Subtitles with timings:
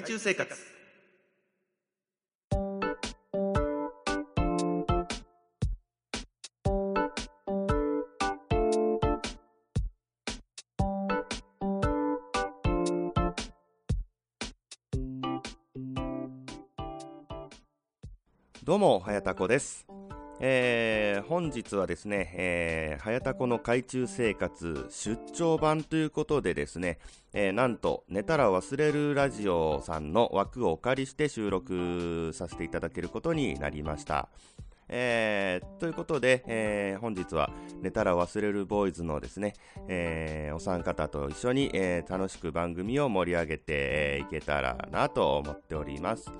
[0.00, 0.56] 海中生活。
[18.64, 19.89] どうも早田子です。
[20.42, 26.98] えー、本日はですね、えー、早田子の海中生活出張版ということでですね、
[27.34, 34.30] えー、なんと寝たら忘れるラジオさんの枠をお借りして収録させていただけることになりました。
[34.88, 37.50] えー、ということで、えー、本日は
[37.82, 39.52] 寝たら忘れるボーイズのですね、
[39.88, 41.70] えー、お三方と一緒に、
[42.08, 46.32] 楽しく番組を盛り上げていけたらなと思っております。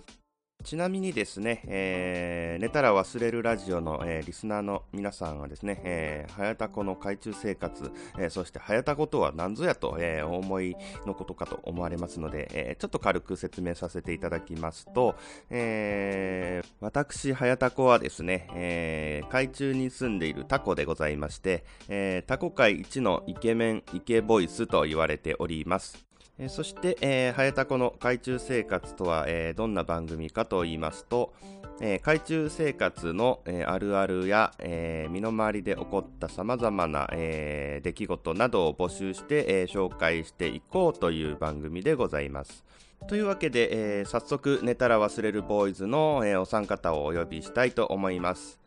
[0.63, 15.15] ちなみにですね、えー、寝たら忘れるラジオの、えー、リスナーの皆さんはですね、えー、早田子の海中生活、えー、そして早田子とは何ぞやと、えー、お思いのことかと思われますので、えー、ちょっと軽く説明させていただきますと、
[15.49, 26.10] えー、私、早田子はですね、えー、海中に住んでいるタコでございまして、えー、タコ界一のイケメン、イケボイスと言われております。
[26.43, 31.35] えそして、えー、早田子の海中生活とは、えー、どんな番組かと言いますと、
[31.83, 42.65] えー、海中生活の、えー、あるあるや、え、身の回りで起こった様々な、えー、出来事などを募集して、え、紹介していこうという番組でございます。
[43.07, 48.59] というわけで、え、早速寝たら忘れるボーイズの、え、お三方をお呼びしたいと思います。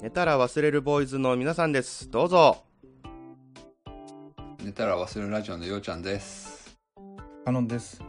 [0.00, 2.10] 寝たら忘れるボーイズの皆さんです。
[2.10, 2.64] どうぞ。
[4.64, 6.61] 寝たら忘れるラジオのようちゃんです。
[7.44, 8.00] カノンです。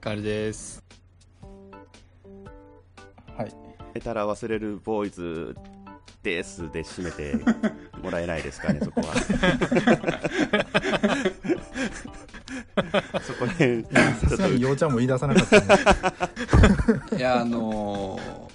[0.00, 0.82] カールです。
[3.36, 3.52] はい。
[3.92, 5.54] 下たら忘れるボーイズ
[6.22, 7.34] ですで締めて
[8.02, 9.08] もらえないですかねそこは。
[13.20, 13.84] そこで
[14.20, 15.66] さすがにようちゃんも言い出さなかった、ね、
[17.18, 18.46] いやあのー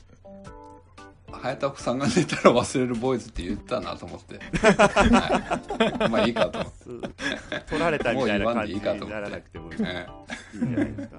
[1.42, 6.82] 早田さんが寝たら忘れるボーイズって言ったなと思って、はい、まあいいかと思って。
[7.68, 10.08] 取られたみたいな感じにならなくてもいい,、ね、
[10.54, 11.18] いいじゃないですか。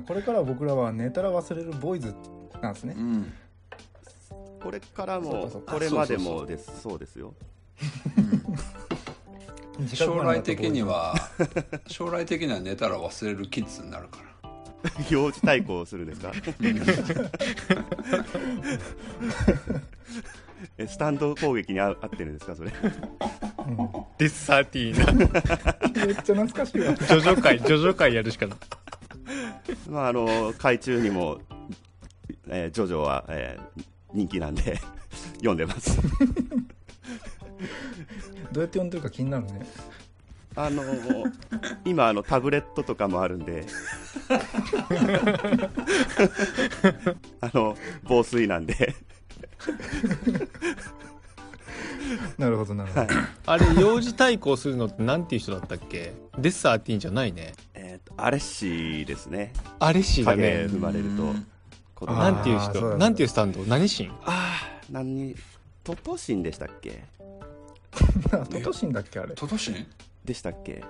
[0.06, 2.14] これから僕らは寝たら忘れるボーイズ
[2.60, 3.32] なんですね、うん、
[4.62, 6.80] これからもこれまでもです。
[6.80, 7.34] そうですよ、
[9.92, 11.14] 将来的には
[11.86, 14.33] 将来的には寝たら忘れるキッズになるから
[15.10, 16.32] 幼児対抗するんですか？
[20.78, 26.06] えスタンド攻撃に合ってるんですかそれ、うん、デスサーティーな。
[26.06, 26.94] めっちゃ懐かしいわ。
[26.96, 28.58] ジョジョ界ジョジョ界やるしかない。
[29.88, 31.40] まああの海中にも、
[32.48, 34.80] えー、ジョジョは、えー、人気なんで
[35.36, 36.00] 読んでます。
[38.52, 39.66] どうやって読んでるか気になるね
[40.56, 40.82] あの
[41.84, 43.66] 今あのタブレットとかもあるんで。
[47.40, 48.94] あの防水なんで。
[52.38, 53.08] なるほどなるほど、はい、
[53.46, 56.12] あれ幼児対抗するのってなんていう人だったっけ？
[56.38, 57.54] デッサーティーンじゃないね。
[57.74, 59.52] えっ、ー、とアレッシーですね。
[59.80, 60.66] アレッシーだね。
[60.68, 61.34] 生まれると。
[62.12, 62.98] なんていう人？
[62.98, 63.60] なんていうスタンド？
[63.64, 64.10] 何神？
[64.24, 65.34] ああ何
[65.82, 67.04] トトシンでしたっけ？
[68.30, 69.34] トトシンだっけあれ。
[69.34, 69.86] トトシン？
[70.24, 70.82] でしたっけ？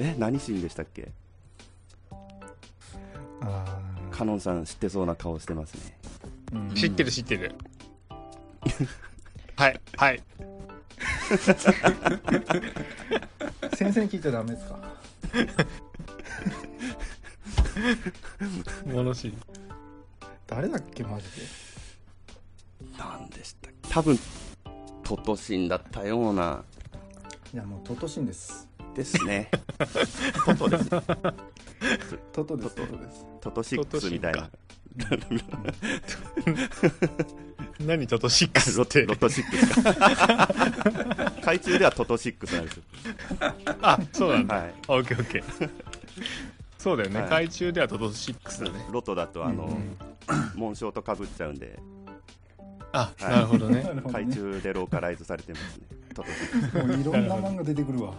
[0.00, 0.10] え？
[0.12, 1.10] え何シーンでしたっけ？
[3.42, 3.78] あ
[4.10, 5.98] カノンさん知ってそうな顔してますね、
[6.52, 7.54] うん、知ってる知ってる。
[9.56, 10.22] はいはい。
[13.74, 14.78] 先生に聞いちゃダメですか？
[18.86, 19.38] 物知り。
[20.46, 21.30] 誰だっけマジで？
[22.98, 23.88] 何でしたっけ？
[23.90, 24.18] 多分
[25.04, 26.64] トトシンだったような
[27.52, 28.68] いやもうトトシンです。
[28.94, 29.50] ですね。
[30.46, 30.88] トトです。
[32.32, 32.74] トトです。
[32.76, 33.26] トトです。
[33.40, 34.48] トトシックスみたいな。
[37.80, 39.04] 何トトシックスって？
[39.04, 41.32] ロトシックスか。
[41.42, 42.82] 海中ではトトシックスなんですよ。
[43.82, 45.70] あそうなんだ、はい、オッケーオッケー。
[46.78, 48.86] そうだよね、はい、海中ではトトシックスだね。
[48.92, 49.96] ロトだとあの、うん、
[50.54, 51.80] 紋章とかぶっちゃうんで
[52.92, 53.84] あ、はい、なるほどね。
[54.12, 55.86] 海中でローカライズされてますね。
[56.84, 58.14] もういろんな漫画出てくるわ。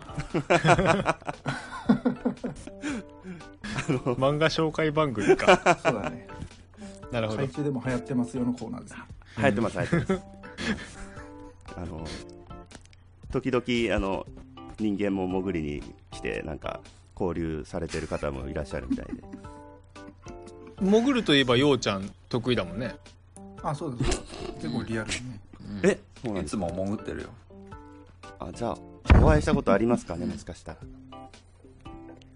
[4.17, 5.77] 漫画紹介番組か。
[5.83, 6.27] そうだね。
[7.11, 7.43] なるほど。
[7.43, 8.95] 海中でも流行ってますよのコーナーです
[9.37, 10.25] 流行ってます流行ってます。
[11.77, 12.07] あの
[13.31, 14.25] 時々あの
[14.79, 16.79] 人間も潜りに来てなんか
[17.19, 19.21] 交流されてる方もいらっしゃるみたいで。
[20.79, 22.95] 潜るといえばようちゃん得意だもんね
[23.63, 24.21] あそうです。
[24.61, 25.39] 結構リアルにね、
[25.83, 25.99] え？
[26.23, 27.29] そうなんいつも潜ってるよ。
[28.39, 28.77] あじゃあ
[29.21, 30.25] お会いしたことありますかね？
[30.27, 30.77] もしかしたら。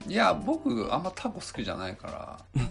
[0.08, 2.62] いや僕あんまタコ好きじゃないから。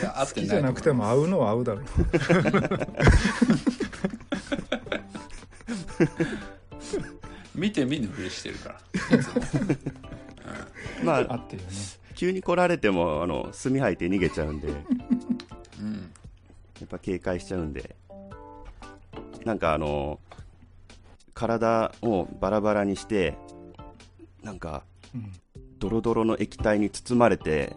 [0.00, 1.84] いや合ってない好きじゃなくても合うのは合うだろう。
[7.54, 8.70] 見て見ぬふりしてるか
[9.10, 9.16] ら。
[9.16, 9.42] いつも。
[11.04, 11.74] まあ合ってるよね。
[12.14, 14.68] 急に来られてもあの墨吐いて逃げちゃうんで
[16.94, 17.96] ぱ警戒しちゃうんで。
[19.44, 20.20] なんかあの
[21.34, 23.36] 体をバラバラにして
[24.42, 25.32] なんかうん
[25.78, 27.76] ドロドロの液体に包まれて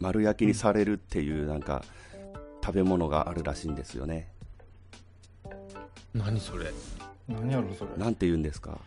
[0.00, 1.84] 丸焼きにされるっていうなんか
[2.64, 4.32] 食べ物があるらしいんですよね。
[6.12, 6.72] 何それ？
[7.28, 7.90] 何やろそれ？
[7.96, 8.78] なんて言うんですか？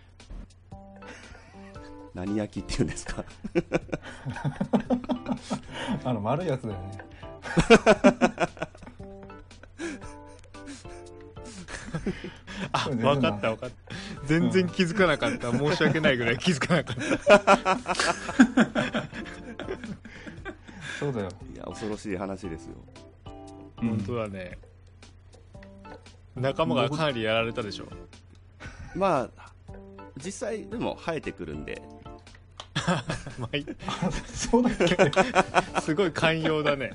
[2.14, 3.24] 何焼きって言うんですか？
[6.04, 6.98] あの丸いやつだよね
[12.72, 13.76] あ分かった分かった。
[14.26, 17.02] 全然気づかなかった、申し訳ないぐらい気づかなかった。
[21.00, 22.76] そうだよ、いや恐ろしい話ですよ。
[23.82, 24.58] う ん本当だね。
[26.36, 27.88] 仲間がかなりやられたでしょ。
[28.96, 29.52] まあ
[30.18, 31.82] 実際でも生えてくるんで。
[33.38, 33.66] まあい
[34.26, 34.98] そうだっけ？
[35.82, 36.92] すごい寛容だね。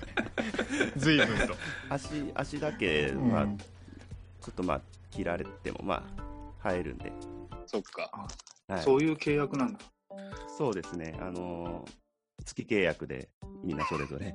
[0.96, 1.54] 随分と。
[1.88, 3.30] 足足だけ、うん。
[3.30, 3.56] まあ、ちょ
[4.50, 4.80] っとまあ
[5.14, 6.02] 切られてもまあ
[6.62, 7.12] 生えるんで、
[7.66, 8.10] そっか。
[8.66, 9.78] はい、そういう契約なんだ。
[10.56, 11.92] そうですねあのー
[12.44, 13.30] 月契約で
[13.62, 14.34] みんなそれぞれ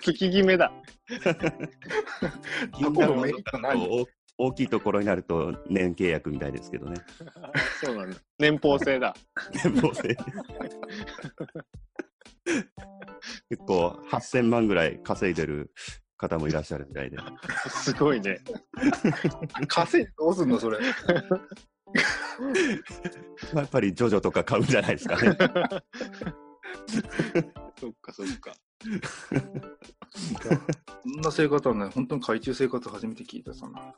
[0.00, 0.72] 月決めだ。
[2.76, 4.06] 銀の行メリットない大
[4.36, 6.96] 大きいところになると年契約みたいですけどね
[7.80, 8.16] そうなんだ。
[8.38, 9.14] 年俸制だ。
[9.52, 10.16] 年俸制
[13.48, 15.72] 結構8000万ぐらい稼いでる
[16.16, 17.18] 方もいらっしゃるみたいで。
[17.68, 18.40] すごいね。
[19.68, 20.78] 稼いどうすんのそれ。
[23.52, 25.36] まあやっぱりジョジョとか買うんじゃないですかね。
[27.78, 28.54] そっかそっか。
[31.02, 33.94] そんな生活はね、本当に海中生活初めて聞いたさな。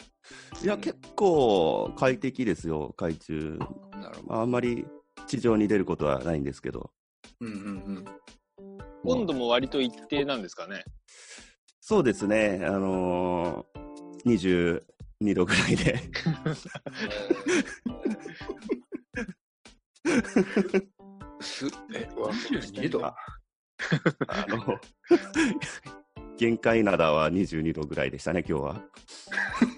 [0.62, 3.58] いや、結構快適ですよ、海中。
[3.92, 4.86] なるほまああんまり
[5.26, 6.90] 地上に出ることはないんですけど。
[7.40, 7.50] うんう
[8.00, 8.04] ん
[9.04, 10.84] もう温度も割と一定なんですかね。
[11.88, 14.83] そうですね、あのー、
[15.21, 16.00] 22度ぐらいで。
[21.41, 23.06] すえ、わ、22度？
[23.06, 23.15] あ
[24.49, 24.81] の、
[26.37, 28.83] 限界灘は22度ぐらいでしたね、今日は。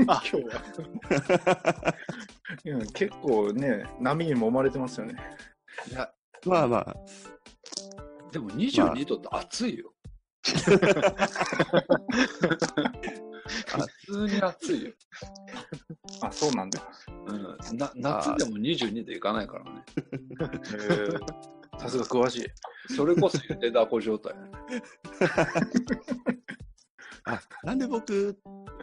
[0.07, 1.95] あ、今日は。
[2.65, 5.15] いや結構ね、波に揉まれてますよね。
[5.91, 6.11] どいや
[6.47, 6.97] まあまあ、
[8.33, 9.93] でも22度って暑いよ、
[14.07, 14.93] 普通に暑いよ、
[16.23, 16.81] あ、そうなんだ。
[17.27, 19.85] うん、な夏でも22度いかないからね。
[21.79, 22.47] さすが詳しい。
[22.95, 24.35] それこそゆでだこ状態
[27.25, 28.37] あ、なんで僕、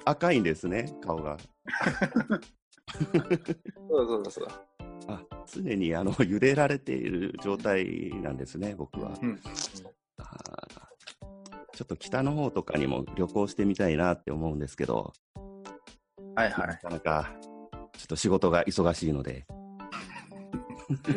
[0.05, 1.37] 赤いんですね、顔が。
[1.39, 1.45] そ
[3.09, 4.61] うだそうだそうだ。
[5.07, 9.17] あ、常にあの茹でられている状態なんですね、僕は。
[9.21, 9.39] うん。
[10.17, 10.84] あー
[11.75, 15.11] ちょっと北の方とかにも旅行してみたいなって思うんですけど、
[16.33, 16.67] はいは。
[16.67, 17.35] ないかなか、
[17.97, 19.45] ちょっと仕事が忙しいので。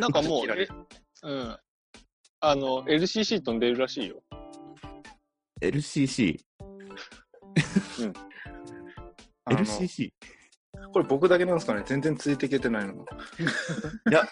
[0.01, 0.69] なんかもう、 え
[1.23, 1.57] うん。
[2.41, 4.21] あの、LCC 飛んでるらしいよ。
[5.63, 6.41] LCC。
[8.01, 8.13] うん。
[9.55, 10.11] LCC。
[10.93, 11.83] これ僕だけなんですかね？
[11.87, 12.95] 全然ついていけてないの。
[12.95, 14.23] いや、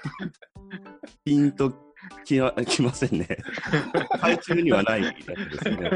[1.25, 1.86] ピンと
[2.25, 3.27] き まきませんね。
[4.21, 5.91] 海中にはないやつですね。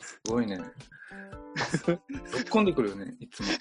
[0.00, 0.60] すごいね。
[1.56, 2.00] 突っ
[2.50, 3.48] 込んでくるよね、いつも。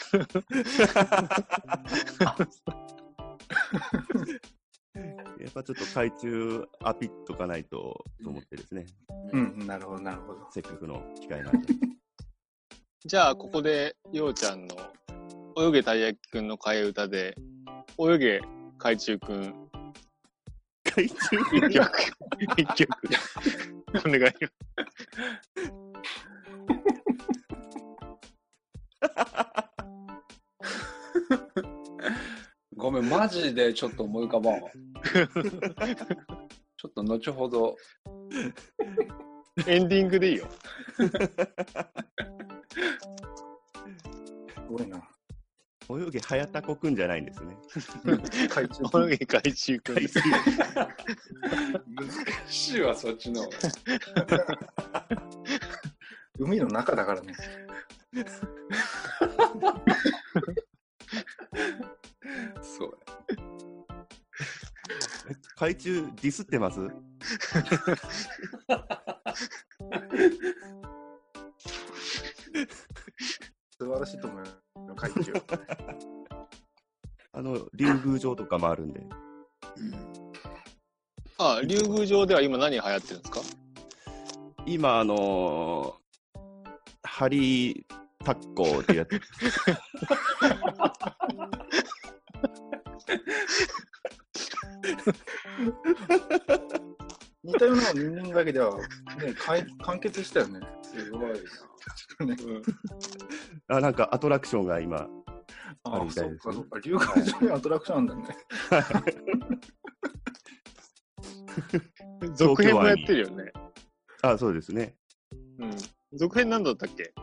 [5.40, 8.86] やっぱちょっと海中アピっとかないとと思ってですね、
[9.34, 10.48] うん、なるほど、なるほど。
[10.52, 11.74] せっかくの機会なんで。
[13.04, 14.76] じゃあ、ここで、ようちゃんの、
[15.58, 17.36] 泳げたい焼きくんの替え歌で、
[17.98, 18.42] 泳げ
[18.78, 19.70] 海中くん、
[20.84, 21.92] 海中一曲、
[22.56, 22.90] 一曲、
[24.06, 24.32] お願いよ。
[32.76, 34.70] ごめんマジでちょっと思い浮かばんわ
[36.78, 37.76] ちょっと後ほど
[39.68, 40.48] エンディングでいいよ。
[40.98, 41.08] す
[44.70, 45.02] ごいな。
[45.90, 47.58] 泳げ早田子くんじゃないんですね。
[48.50, 49.96] 海中泳げ海中くん。
[49.96, 50.08] 難
[52.48, 53.48] しいわ、そっちの。
[56.40, 57.36] 海の中だからね。
[62.62, 62.98] そう
[65.58, 66.80] 海中ディスってます？
[73.80, 74.46] 素晴らしいと思う
[74.88, 75.34] よ、海中。
[77.34, 79.02] あの、竜宮城とかもあるんで。
[81.38, 83.42] あ、竜宮城では今何流行ってるんですか？
[84.66, 86.40] 今、あのー、
[87.04, 87.84] ハリー
[88.24, 89.20] タッコーってやつ。
[97.44, 100.62] 似たような人間だけでは、ね、かい完結したよね。
[100.82, 101.34] すごい
[102.28, 102.38] ね
[103.68, 105.08] あ、なんかアトラクションが今、
[105.84, 106.80] あるみたいうですねそか、そうか。
[106.80, 108.24] 竜宮城にアトラクションあんだね。
[112.36, 113.52] 続編もやってるよね。
[114.22, 114.96] あ、そうですね。
[115.60, 115.76] うん。
[116.14, 117.14] 続編何だったっけ？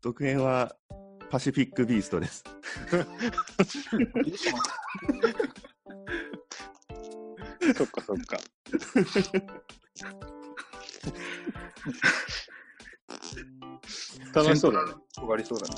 [0.00, 0.74] 続編は
[1.28, 2.42] パシフィックビーストです。
[7.76, 8.38] そっかそっか。
[14.34, 14.92] 楽しそうだね。
[15.16, 15.74] 終わりそうだね。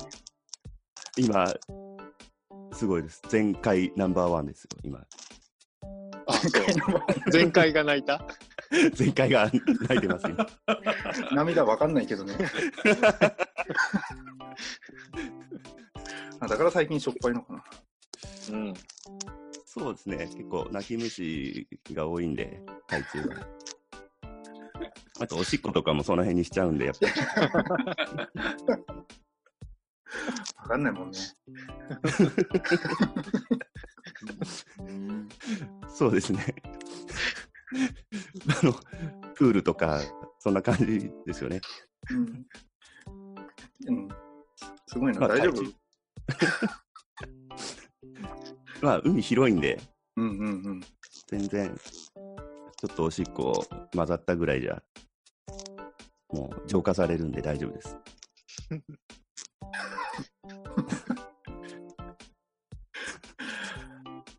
[1.17, 1.45] 今、
[2.73, 3.21] すごいです。
[3.29, 4.99] 全開ナンバーワンですよ、今。
[6.27, 6.51] あ、そう。
[7.31, 8.25] 前回が泣いた？
[8.93, 10.47] 全開が泣いてます、今。
[11.35, 12.35] 涙わかんないけどね。
[16.39, 17.63] あだから最近しょっぱいのかな。
[18.51, 18.73] うん。
[19.73, 20.17] そうですね。
[20.17, 23.47] 結構泣き虫が多いんで、海中は。
[25.21, 27.13] あと、おしっことかもその辺にしちゃうんで、やっぱり。
[30.57, 31.17] わかんないもんね。
[35.87, 36.53] そうですね。
[38.61, 38.73] あの、
[39.35, 40.01] プールとか、
[40.39, 41.61] そんな感じですよね。
[42.09, 42.45] うん。
[43.87, 44.09] うん、
[44.87, 45.63] すごいな、まあ大丈夫？
[48.81, 49.79] まあ、海広いんで、
[50.17, 50.81] うんうんうん。
[51.27, 54.81] 全然、ちょっとおしっこ混ざったぐらいじゃ、
[56.33, 57.95] もう浄化されるんで大丈夫です。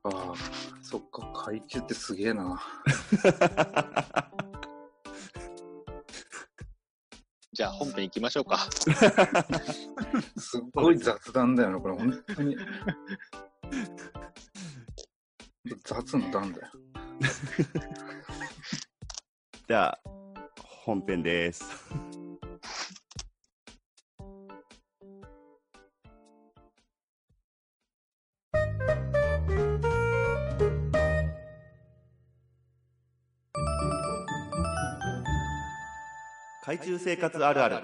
[0.05, 0.35] ああ、
[0.83, 2.61] そっか、海中ってすげえな。
[7.53, 8.59] じゃあ本編行きましょうか。
[10.37, 12.57] すっごい雑談だよな、これ、本当に。
[15.85, 16.69] 雑の段だよ。
[19.69, 19.99] じゃあ、
[20.63, 21.65] 本編です。
[36.65, 37.77] 海中生活あるある。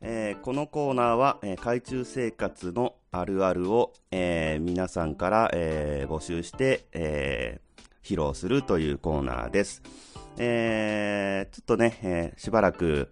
[0.00, 7.70] えーこのコーナーは、えー海中生活のあるあるを、えー皆さんから、えー募集して、えー
[8.02, 9.82] 披露するというコーナーです。
[10.38, 13.10] えーちょっとね、えーしばらく、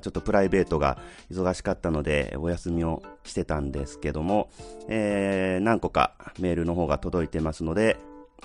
[0.00, 0.98] ちょっとプライベートが
[1.30, 4.48] 忙しかったので、お休みをしてたんですけども、
[4.88, 7.96] えー何個かメールの方が届いてますので、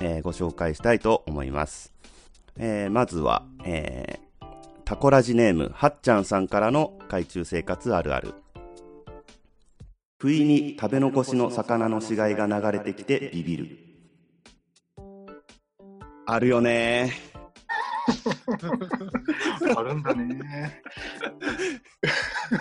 [0.01, 1.93] えーご紹介したいと思います。
[2.57, 4.31] えーまずは、えー
[4.83, 8.33] タコラジネーム、はっちゃんさんからの海中生活あるある。
[10.21, 13.77] 不意に食べ残しの魚の死骸が流れてきてビビる。
[16.27, 17.11] あるよね
[19.75, 20.83] あるんだね。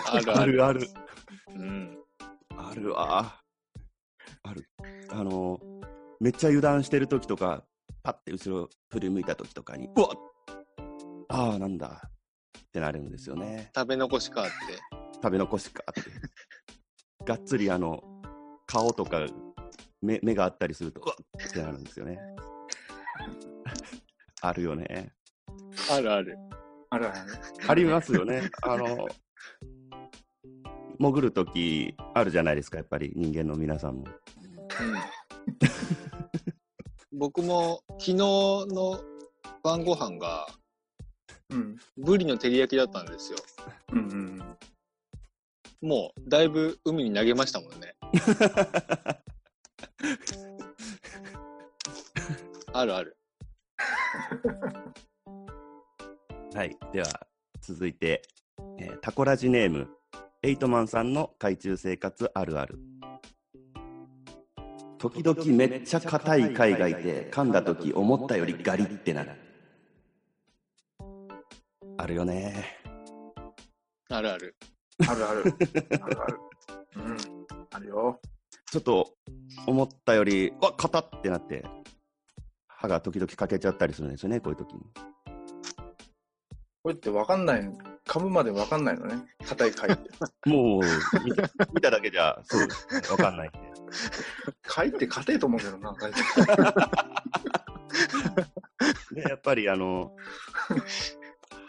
[0.07, 0.53] ああるある。
[0.53, 0.87] るある。
[1.55, 1.97] うん。
[2.57, 3.39] あるわ。
[4.41, 4.65] ある。
[5.11, 5.59] あの、
[6.19, 7.63] めっちゃ油断してる時とか、
[8.01, 10.09] パッて後ろ振り向いた時とかに、うわっ
[11.29, 12.09] ああ、なんだ。
[12.57, 13.69] ってなるんですよね。
[13.75, 14.51] 食べ残しかって。
[15.13, 16.01] 食べ残しかって。
[17.25, 18.03] がっつりあの、
[18.65, 19.25] 顔とか
[20.01, 22.19] 目目があったりすると、うわっってなるんですよね。
[24.41, 25.13] あるよね。
[25.91, 26.37] あるある。
[26.89, 27.17] あるある。
[27.67, 28.49] ありますよね。
[28.63, 29.07] あの、
[30.99, 34.05] 潜るときあるじゃないですか、やっぱり人間の皆さんも。
[34.05, 34.15] うん。
[37.19, 38.99] 僕も昨日の
[39.63, 40.47] 晩ご飯が
[41.51, 41.77] うん。
[41.97, 43.37] ブリの照り焼きだったんですよ。
[43.91, 44.50] うんうん。
[45.81, 47.95] もうだいぶ海に投げましたもんね。
[52.73, 53.17] あるある。
[56.53, 56.77] はい。
[56.93, 57.07] では、
[57.61, 58.21] 続いて、
[58.77, 59.89] えータコラジネーム、
[60.43, 62.77] エイトマンさんの海中生活あるある。
[64.99, 69.31] 時々めっちゃ硬い貝がいて、噛んだ時思ったよりガリってなる。
[71.97, 72.77] あるよね。
[74.09, 74.55] あるある。
[75.07, 75.43] あるある。
[76.03, 76.39] あるある。
[76.95, 77.17] うん。
[77.71, 78.19] あるよ。
[78.71, 79.13] ちょっと
[79.67, 81.65] 思ったより、わ硬ってなって、
[82.67, 84.81] 歯が時々欠けちゃったりするんですよね、こういう時に。
[86.83, 87.73] これってわかんないの。
[88.07, 89.23] 噛むまでわかんないのね。
[89.47, 90.09] 硬い貝って。
[90.49, 90.81] もう、
[91.23, 93.59] 見た見ただけじゃ、そうですね、わかんないんで。
[94.63, 96.21] 貝って硬いと思うけどな、大体。
[99.13, 100.15] で、 やっぱりあの、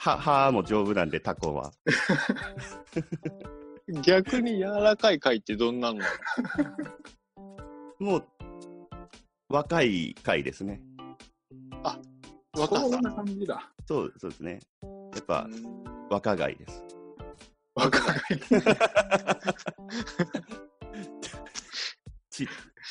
[0.02, 1.70] 歯、歯も丈夫なんで、タコは。
[4.02, 6.00] 逆に柔らかい貝ってどんなの？
[8.00, 8.26] もう、
[9.48, 10.82] 若い貝ですね。
[12.58, 12.88] 若さ。
[12.88, 13.72] そんな感じだ。
[13.86, 14.58] そう、そうですね。
[14.82, 14.88] や
[15.20, 15.46] っぱ、
[16.10, 16.82] 若貝です。
[17.76, 18.02] 若い。
[22.28, 22.48] ち、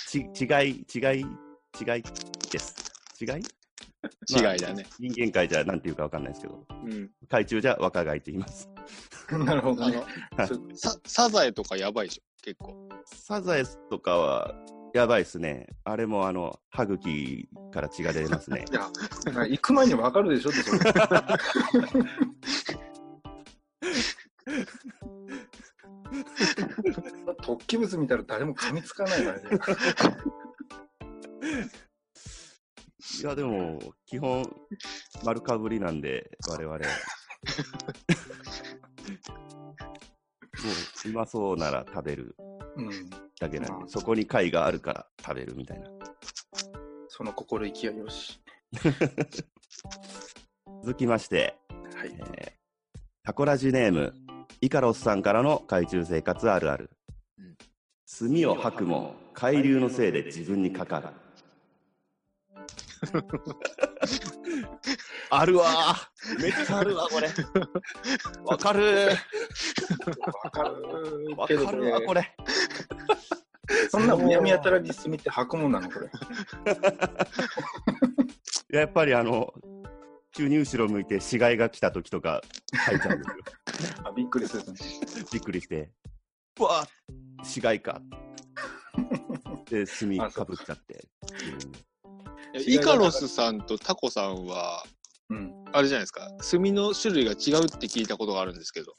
[0.07, 0.23] ち、違
[0.69, 1.23] い、違い、違
[1.99, 2.03] い
[2.49, 2.73] です。
[3.19, 3.43] 違い？
[4.29, 4.85] 違いだね。
[4.99, 7.09] 人間界じゃなんていうかわかんないですけど、うん。
[7.29, 8.69] 海中じゃ若貝って言います。
[9.31, 10.03] なるほどあね。
[11.05, 12.89] サザエとかやばいでしょ、結構。
[13.05, 14.55] サザエとかは、
[14.93, 15.67] やばいっすね。
[15.85, 18.73] あれもあの、歯茎から血が出ますね い。
[18.73, 18.91] や、
[19.47, 20.79] 行く前にわかるでしょって、それ。
[27.41, 29.43] 突起物見たら誰も噛みつかないからね。
[33.21, 34.45] いや、でも、基本、
[35.23, 36.77] 丸かぶりなんで、我々。
[36.77, 36.83] も
[41.05, 42.35] う、うまそうなら食べる
[42.75, 43.09] うん。
[43.39, 45.89] だけなんまあで、そこに貝があるから食べるみたいな。
[47.07, 48.39] その心意気はよし。
[50.83, 51.57] 続きまして、
[51.95, 52.57] はいえ。
[52.95, 54.13] ータコラジネーム、
[54.61, 56.91] イカロスさんからの海中生活あるある。
[57.37, 57.57] うん
[58.13, 61.07] 炭を吐くも、海流のせいで自分にかかる。
[65.31, 67.27] あるわーめっちゃあるわ、これ。
[68.45, 69.09] わかる
[70.43, 72.35] わかるわけどかるわ、これ。
[73.89, 76.05] そんなむやみやたらに炭って吐くもんなのこれ。
[76.05, 76.09] い
[78.75, 79.53] ややっぱりあの、
[80.33, 82.41] 急に後ろ向いて死骸が来た時とか
[82.73, 83.43] 吐いちゃうんですよ。
[84.05, 84.79] あ、びっくりするね。
[85.31, 85.91] びっくりして、
[86.59, 86.89] うわー
[87.43, 88.01] 死骸か。
[89.69, 91.07] で、炭かぶっちゃって。
[92.53, 94.83] イカロスさんとタコさんは、
[95.29, 95.53] うん。
[95.71, 98.93] あれじゃないですか、炭の種類が違うって聞いたことがあるんですけど。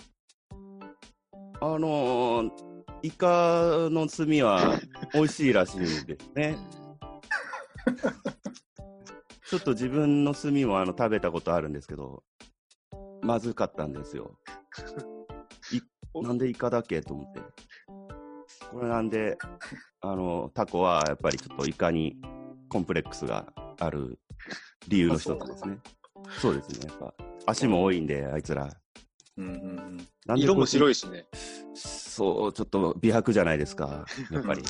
[1.61, 2.51] あのー、
[3.03, 4.81] イカの炭は
[5.12, 6.57] 美味しいらしいんですね。
[9.49, 12.25] ちょっと自分の炭もあの食べたことあるんですけど、
[13.21, 14.38] まずかったんですよ。
[15.73, 17.41] いなんでイカだっけと思って。
[18.71, 19.37] これなんで、
[20.01, 22.17] あの、タコはやっぱりちょっとイカに
[22.73, 23.45] コンプレックスが
[23.79, 24.19] ある
[24.89, 25.77] 理由の一つですね。
[26.41, 26.79] そうですね。
[26.89, 27.13] やっぱ
[27.45, 28.75] 足も多いんで、あいつら。
[29.37, 30.09] うんうんうん。
[30.25, 31.27] なんで色も白いいしね。
[31.75, 34.07] そう、ちょっと美白じゃないですか。
[34.31, 34.63] やっぱり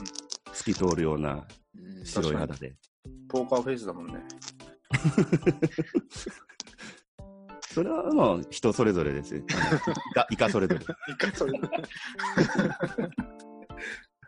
[0.52, 1.46] 透き通るような
[1.78, 2.74] うん白い肌で。
[3.28, 4.14] ポーカーフェイスだもんね。
[7.70, 9.42] それはまあ人それぞれですよ。
[9.42, 9.44] イ
[10.12, 10.80] カイカそれぞれ。
[11.08, 11.52] 一回それ。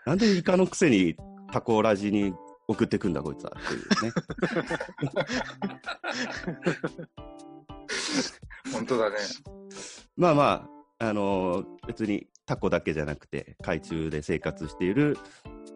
[0.07, 1.17] なんでイカのくせに
[1.51, 2.33] タコラジに
[2.67, 4.13] 送ってくんだこいつはっていうね。
[8.73, 9.17] 本当だね。
[10.17, 15.17] まあまあ、あのー別にタコだけじゃなくて、海中で生活している、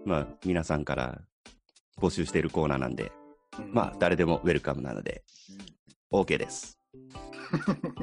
[0.04, 1.20] まあ皆さんから
[1.98, 3.12] 募集しているコーナーなんで、
[3.58, 5.22] うんまあ誰でもウェルカムなので、
[6.12, 6.78] OK です。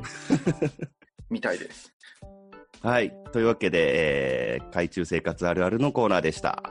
[1.30, 1.94] みたいです。
[2.82, 3.12] はい。
[3.32, 6.62] というわけで、えー海中生活あるあるのコーナーでした。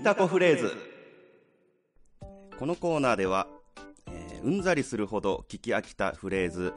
[0.00, 0.72] 耳たこフレーズ。
[2.58, 3.46] このコーナーでは、
[4.10, 6.72] えーうんざりするほど聞き飽きたフレーズ、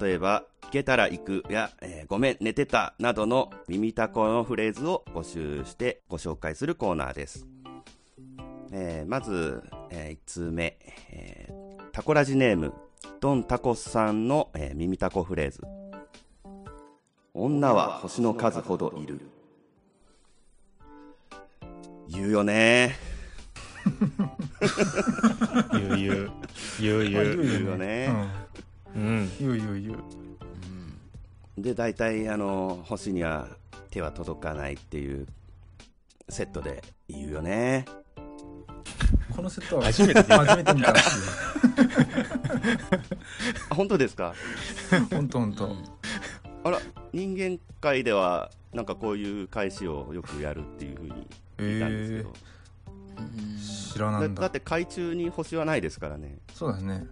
[0.00, 7.46] 例えば、行けたら行くや、えーごめん、寝てたなどの耳たこのフレーズを募集してご紹介するコーナーです。
[8.72, 10.78] えーまず、え1通目、
[11.10, 11.50] え
[11.92, 12.72] タコラジネーム、
[13.20, 15.60] ドンタコスさんの、え耳たこフレーズ。
[17.34, 19.20] 女は星の数ほどいる。
[22.12, 22.96] 言うよね。
[25.72, 26.30] 言う言う。
[26.80, 27.42] 言う言う。
[27.42, 28.14] 言うよね。
[28.94, 29.30] うん。
[29.40, 29.96] 言う言う言う。
[31.58, 33.48] で大体あの星には
[33.90, 35.26] 手は届かないっていう
[36.28, 37.86] セットで言うよね。
[39.34, 40.94] このセットは初めて初めて見たあ
[43.74, 44.34] 本当ですか？
[45.10, 45.66] 本当本当。
[45.66, 45.84] うん。
[46.64, 46.80] あら
[47.12, 51.26] 人間界ではなんかこういう返しをよくやるっていうふうに
[51.62, 52.32] 聞いたんですけど、
[53.92, 54.28] 知らなんだ。
[54.28, 56.38] だだって海中に星はないですからね。
[56.54, 57.06] そうだね。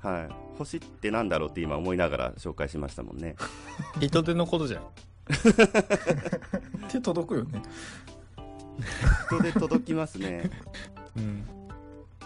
[0.00, 0.56] はい。
[0.56, 3.36] 星ってなんだろうって今思いながら紹介しましたもんね。
[4.00, 4.82] 人手のことじゃん。
[6.88, 7.62] 手届くよね。
[9.26, 10.50] 人で届きますね。
[11.16, 11.44] うん。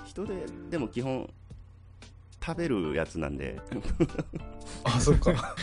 [0.04, 1.28] 人ででも基本
[2.44, 3.60] 食べるやつなんで。
[4.84, 5.54] あそっか。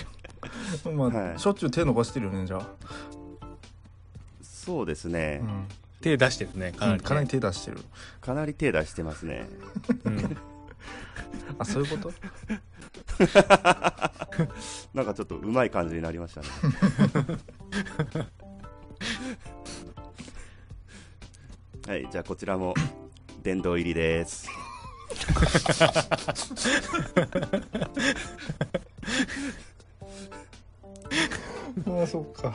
[0.94, 1.40] まあ、はい。
[1.40, 2.68] しょっちゅう手伸ばしてるよねじゃあ、
[4.42, 5.42] そうですね。
[5.44, 5.68] う、ん
[6.02, 7.78] 手出してるねかなりねかなり手出してる。
[8.22, 9.48] かなり手出してますね。
[10.06, 10.38] うん。
[11.60, 12.14] あそういうこと？
[14.94, 16.48] なんかちょっとうまい感じになりましたね。
[21.88, 22.74] はいじゃあこちらも
[23.44, 24.48] 殿堂入りです。
[31.88, 32.54] あそっか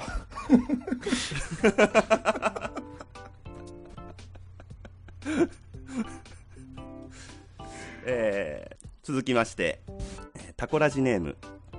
[9.25, 9.81] 続きまして
[10.35, 11.39] えータコラジネーム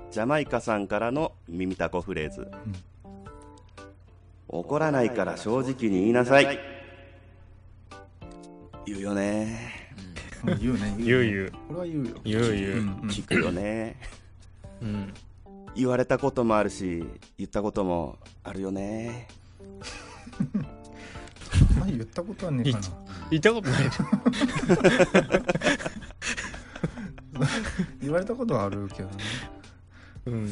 [0.10, 2.50] ジャマイカさんからの耳たこフレーズ、
[4.48, 6.60] 怒らないから正直に言いなさい。
[8.88, 9.92] 言うよね。
[10.48, 10.58] うん。
[10.58, 10.96] 言うね。
[10.98, 12.16] 言う言うこれは言うよ。
[12.24, 12.78] 言う言ううん。
[12.78, 13.10] うん。
[13.10, 13.98] 聞くよね。
[14.82, 15.14] うん。
[15.76, 17.06] 言われたこともあるし
[17.38, 19.28] 言ったこともあるよね。
[21.80, 22.86] 前言ったことはねえかな。
[23.30, 23.84] 言ったことない
[28.02, 29.16] 言われたことはあるけどね。
[30.26, 30.50] うん。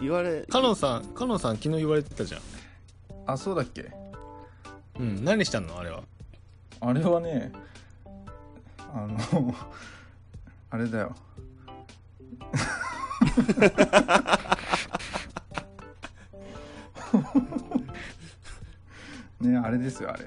[0.00, 2.40] 言われカノンさんカノンさん昨日言われてたじゃん。
[3.26, 3.90] あそうだっけ？
[4.98, 5.78] うん何したの？
[5.78, 6.02] あれは。
[6.80, 7.52] あれはね
[8.92, 9.54] あの
[10.70, 11.14] あれだよ。
[19.40, 20.24] ねあれですよあれ。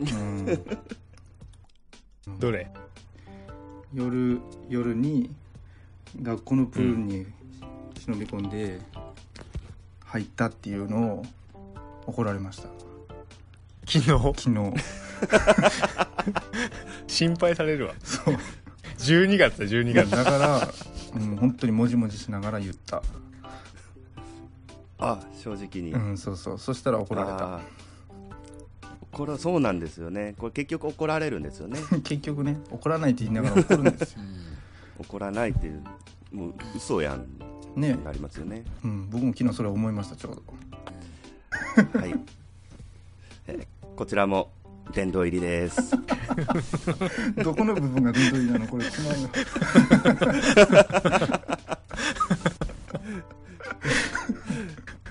[0.00, 0.46] うん。
[2.38, 2.70] どれ？
[3.94, 5.30] 夜夜に
[6.20, 7.26] 学校のプールに
[7.98, 8.80] 忍び込んで
[10.04, 11.26] 入ったっていうのを
[12.06, 12.68] 怒られました。
[13.86, 14.10] 昨日？
[14.10, 14.74] 昨日。
[17.06, 17.94] 心配されるわ。
[18.02, 18.36] そう。
[18.98, 20.10] 12月だ12月。
[20.10, 20.68] だから、
[21.14, 23.02] うん、本当にもじもじしながら言った。
[24.98, 26.58] あ正直に、うんそうそう。
[26.58, 27.60] そしたら怒られた
[29.18, 30.34] あーこれはそうなんですよね。
[30.38, 31.78] これ結局怒られるんですよね。
[32.04, 34.18] 結局ね怒らないって言いながら怒るんですよ。
[34.98, 35.82] 怒らないっていう
[36.32, 37.24] もう嘘やん
[37.76, 38.64] ねなりますよね。
[38.84, 40.42] うん、僕も昨日それ思いましたちょうど。
[41.98, 42.14] はい、
[43.48, 44.50] えーこちらも
[44.94, 45.90] 殿堂入りです。
[47.42, 48.66] どこの部分がどんどんなの？
[48.68, 49.28] これつまんよ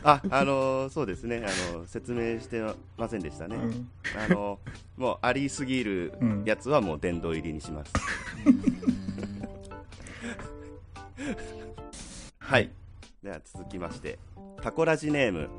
[0.10, 1.43] ああのーそうですね。
[1.46, 2.63] あの説明して
[2.98, 3.89] ませんでしたね、うん。
[4.26, 4.58] あの
[4.96, 6.43] もうありすぎるうん。
[6.46, 7.91] やつはもう殿堂入りにします、
[12.39, 12.70] はい。
[13.22, 14.17] では続きまして
[14.62, 15.50] タコラジネーム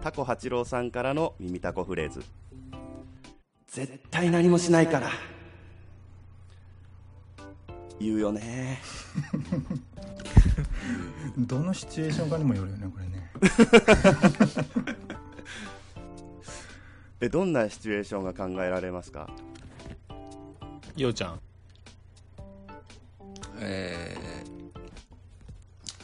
[0.00, 2.24] タコ八郎さんからの耳タコフレーズ。
[3.66, 5.10] 絶対何もしないから。
[8.00, 8.80] 言うよね。
[11.36, 13.17] どのシチュエーションかにもよるよねこれね
[17.20, 19.28] えどんなシチュエーションが考えられますか？
[20.96, 21.40] ようちゃん。
[23.60, 24.70] えー、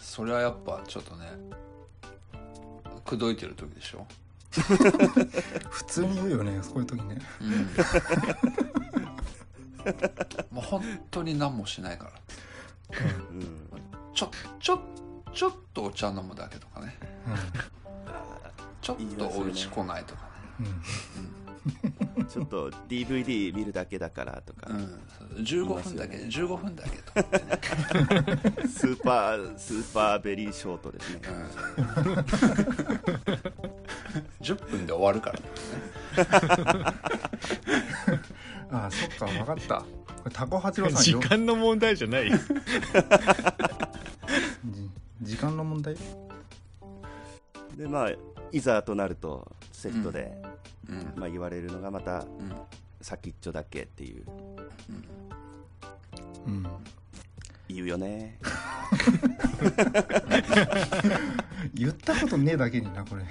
[0.01, 1.27] それはやっぱちょっとね
[3.05, 4.05] 口説いてる時でしょ？
[5.71, 7.19] 普通に言うよねそういう時ね。
[7.41, 7.69] うん。
[10.51, 12.13] もう本当に何もしないから。
[13.31, 13.69] うん。
[14.15, 14.81] ちょちょ
[15.35, 16.97] ちょっとお茶飲むだけとかね。
[18.81, 20.29] ちょっとお家来ないとか
[22.29, 24.85] ちょっと DVD 見るだけだからとか、ね、
[25.37, 27.59] うん、15分だけ、15分だけとかね、
[28.69, 31.21] スーパースーパーベリーショートですね。
[31.27, 31.95] うん、
[34.43, 35.41] 10分で終わるから
[38.83, 39.77] ああそっか分かった。
[39.81, 39.87] こ
[40.27, 42.31] れタコ八郎さん時よ間の問題じゃない
[45.25, 45.97] 時間の問題？
[47.77, 48.11] でまあ
[48.53, 50.33] いざとなるとセットで、
[50.89, 51.13] うん。
[51.17, 52.27] まあ、言われるのがまたうん。
[53.01, 54.25] 先っちょだけっていう。
[56.47, 56.67] うん。
[57.69, 58.39] 言うよね。
[61.75, 63.25] 言ったことねえだけになこれ。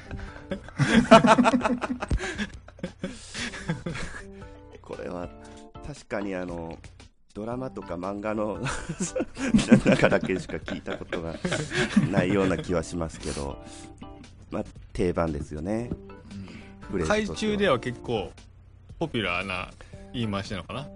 [4.82, 5.30] これは
[5.88, 6.78] 確かにあの
[7.34, 8.60] ドラマとか漫画の
[9.86, 11.34] 中だけしか聞いたことが
[12.12, 13.58] ないような気はしますけど、
[14.52, 15.90] まあ、定番ですよね、
[17.08, 18.32] 海中では結構
[19.00, 19.72] ポピュラーな
[20.14, 20.88] 言い回しなのかな？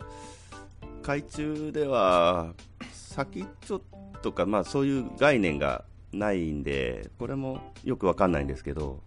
[1.02, 2.54] 海中では
[2.92, 3.82] 先っちょ
[4.22, 9.02] とか、まあ、そういう概念がないんでこれもよくわかんないんですけど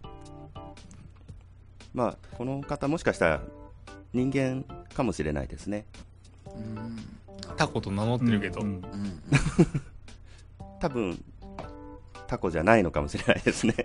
[1.93, 3.41] まあこの方もしかしたら
[4.13, 5.85] 人間かもしれないですね
[7.57, 8.83] タコと名乗ってるけど、うんうん、
[10.79, 11.23] 多分
[12.27, 13.75] タコじゃないのかもしれないですね。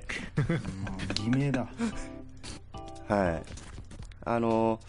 [1.15, 1.67] 偽名だ。
[3.09, 3.43] はい。
[4.25, 4.81] あの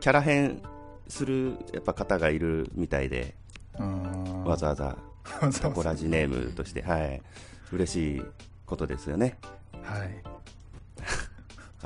[0.00, 0.62] キャラ変
[1.08, 3.34] するやっぱ方がいるみたいで。
[4.44, 4.96] わざわざ
[5.60, 7.20] タコラジネームとしてはい。
[7.72, 8.22] 嬉しい
[8.66, 9.36] ことですよね。
[9.82, 10.22] はい。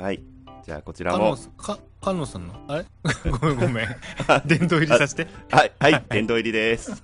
[0.01, 0.23] はい
[0.69, 1.35] じゃあこちらも。
[1.57, 2.53] か菅野さんの？
[2.67, 2.85] あれ？
[3.41, 3.87] ごめんごめん。
[4.45, 5.25] 殿堂入りさせて。
[5.49, 7.01] はいはい殿堂入りです。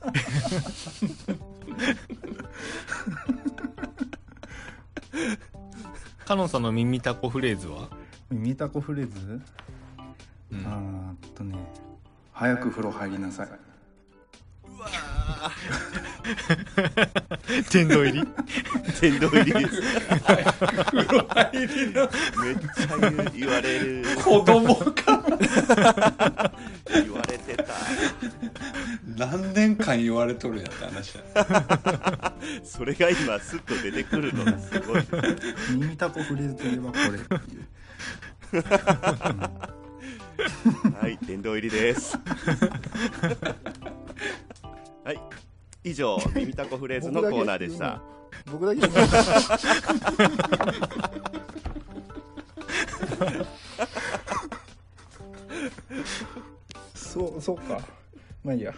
[6.28, 7.90] カノンさんの耳タコフレーズは？
[8.30, 9.42] 耳タコフレーズ、
[10.52, 11.58] うん、あっとね。
[12.34, 13.48] 早く風呂入りなさい
[17.72, 18.22] 殿堂入り？
[19.02, 19.82] 殿堂入りです。
[19.82, 22.10] 風呂入りの
[22.44, 24.04] めっちゃ言われる。
[24.24, 25.24] 子供か
[26.92, 27.66] 言われてた。
[29.18, 31.14] 何年間言われとるやって話
[32.66, 35.04] それが今スッと出てくるのがすごい。
[35.72, 38.62] 耳たこフレーズといえばこれ。
[41.00, 42.18] はい殿堂入りです。
[45.04, 45.20] はい
[45.86, 48.02] 以上耳たこフレーズのコーナーでした。
[48.52, 48.82] 僕だけ
[56.96, 57.80] そうそうか。
[58.44, 58.74] まあいいや。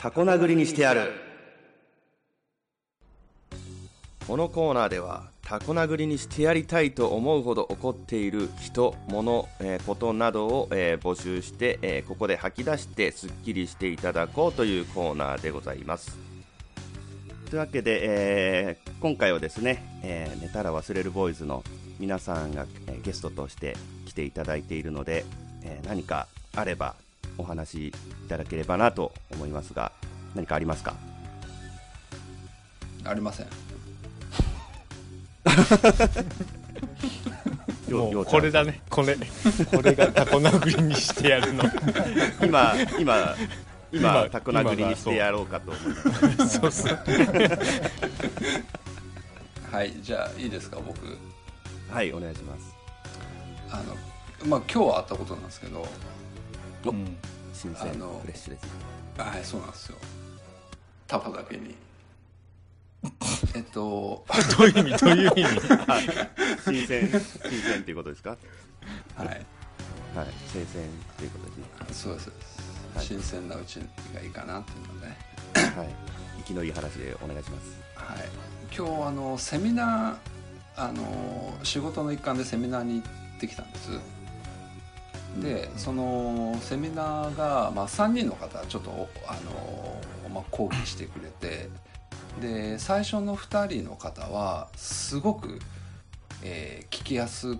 [0.00, 1.12] タコ殴りにしてやる。
[4.26, 16.16] このコーナーではタコ殴りにしてやりたいと思うほど怒っている人、物、えー、ことなどを、えー、募集して、えー、ここで吐き出してすっきりしていただこうというコーナーでございます。
[17.50, 21.62] というわけで、えー、今回はですね、え寝たら忘れるボーイズの
[21.98, 25.26] 皆さんが、えゲストとして来ていただいているので、
[25.62, 26.94] え何かあれば
[27.40, 27.92] お話しい
[28.28, 29.92] ただければなと思いますが
[30.34, 30.94] 何かありますか？
[33.04, 33.46] ありませ ん。
[37.90, 38.80] もうこれだね。
[38.88, 39.16] これ。
[39.16, 41.64] これがタコ殴りにしてやるの。
[42.44, 43.34] 今今
[43.92, 46.58] 今タコ殴りにしてやろうかと思います。
[46.60, 46.98] そうそう。
[49.72, 51.16] はいじゃあいいですか僕。
[51.90, 52.74] はいお願いします。
[53.72, 53.96] あの
[54.48, 55.86] まあ今日は会ったことなんですけど
[56.84, 57.16] うん、
[57.52, 57.92] 新鮮。
[57.92, 58.66] フレッシュです
[59.18, 59.98] はいそうなんですよ。
[61.06, 61.74] タコだけに。
[63.54, 64.24] えっと。
[64.58, 64.98] どういう意味？
[64.98, 65.60] どういう意味？
[66.64, 67.20] 新鮮新
[67.62, 68.30] 鮮っていうことですか？
[69.16, 69.28] はい。
[69.28, 69.38] はい
[70.52, 70.86] 新鮮っ
[71.18, 71.52] ていうことで。
[71.52, 72.30] すねそうです、
[72.96, 73.80] はい、新鮮なうち
[74.14, 75.88] がいいかなっていうので、はい。
[76.38, 77.76] 生きのいい話でお願いします。
[77.94, 78.28] はい。
[78.76, 80.16] 今日あのセミナー
[80.76, 83.90] あの仕事の一環でセミナーに行ってきたんです
[85.38, 90.00] でそのセミナーが、まあ、3人の方ちょっとあの、
[90.34, 91.68] まあ、講義してくれて
[92.40, 95.60] で最初の2人の方はすごく、
[96.42, 97.56] えー、聞きやす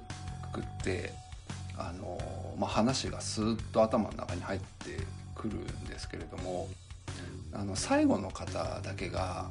[0.52, 1.12] くて
[1.76, 2.18] あの、
[2.59, 6.68] まあ、話がスーッと頭の中に入ってくるんですけれども
[7.52, 9.48] あの最後の方だけが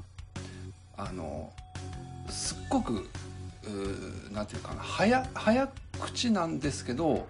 [0.98, 1.52] あの
[2.30, 3.10] すっごく
[4.32, 7.28] 何て言うかな早早口なんですけど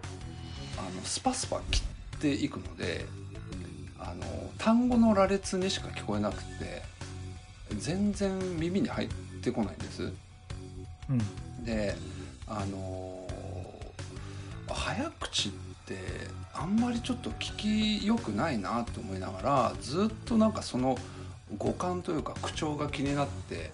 [0.79, 1.81] あのスパスパ切
[2.17, 3.05] っていくので
[3.99, 4.23] あの
[4.57, 6.81] 単語の羅列にしか聞こえなくて
[7.77, 9.09] 全然耳に入っ
[9.41, 10.11] てこないんです。
[11.09, 11.95] うん、で
[12.47, 13.27] あの
[14.67, 15.51] 早口っ
[15.85, 15.97] て
[16.53, 20.97] あんまりちょっと聞きよくないなと思いながらずっとなんかその
[21.57, 23.71] 語感というか口調が気になって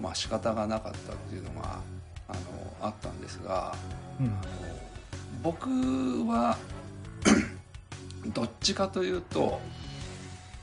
[0.00, 1.80] まあ仕方がなかったっていうのが
[2.28, 2.40] あの
[2.82, 3.74] あったんですが、
[4.20, 4.34] うん、あの
[5.42, 5.68] 僕
[6.26, 6.56] は
[8.34, 9.60] どっちかというと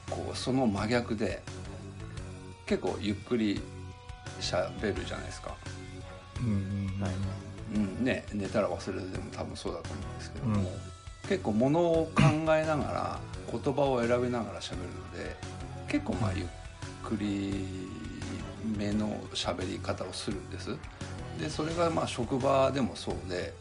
[0.10, 1.42] こうその真逆で
[2.66, 3.62] 結構ゆっくり
[4.40, 5.56] しゃべるじゃないですか、
[6.40, 6.46] うん
[6.98, 7.12] うんはい
[7.74, 10.68] うんね、寝たら忘れるでも多分そうだと思うんですけども、うん。
[11.28, 12.24] 結構ものを考
[12.56, 13.20] えながら
[13.52, 15.36] 言葉を選びながら喋るので
[15.88, 16.46] 結構まあゆっ
[17.04, 17.66] くり
[18.78, 20.76] めの喋り方をするんです。
[21.40, 23.54] でそれがまあ職場でもそうで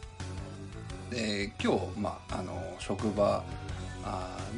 [1.15, 3.41] で今日、まあ、あの職場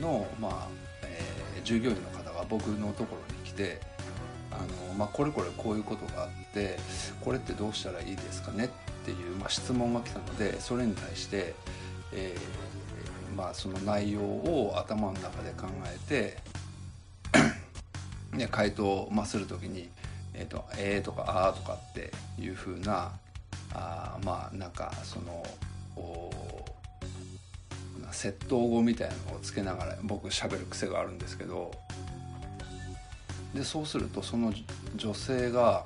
[0.01, 0.67] の、まあ
[1.03, 3.81] えー従業員の方が僕のところに来て
[4.51, 4.55] あ
[4.87, 6.77] の、まあ、これこれこういうことがあって
[7.19, 8.69] これってどうしたらいいですかねっ
[9.03, 11.55] ていう、まあ、質問が来たのでそれに対して、
[12.13, 16.37] えーまあ、その内容を頭の中で考えて
[18.37, 19.89] ね、回答を、まあ、するときに
[20.33, 23.11] 「えーとえー」とか「あー」とかっていうふうな
[23.73, 25.43] あまあなんかその
[28.17, 31.71] 窃盗語みたいなのをつけながら僕喋る癖があるんですけど
[33.53, 34.51] でそうするとその
[34.95, 35.85] 女性が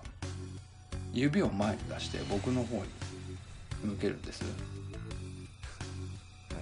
[1.12, 2.84] 指を前に出して僕の方に
[3.84, 4.44] 向けるんです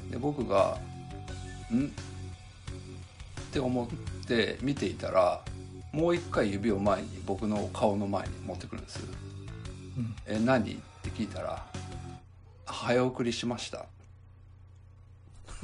[0.10, 0.80] で僕が
[1.72, 1.90] 「ん?」っ
[3.52, 5.44] て思って見ていたら
[5.92, 9.02] もう一回指を前に僕の顔の前に持ってくるんです
[9.98, 11.64] うん「え何?」って聞いたら
[12.66, 13.86] 「早送りしました」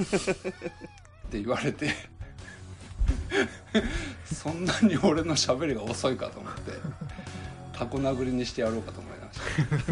[0.02, 1.90] って言われて
[4.26, 6.72] そんなに俺の喋りが遅いかと思って
[7.74, 9.40] タコ殴りにしてやろうかと思いまし